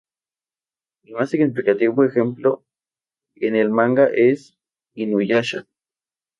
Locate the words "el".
1.03-1.13, 3.55-3.69